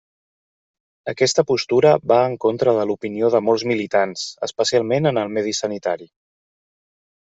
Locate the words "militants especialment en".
3.75-5.25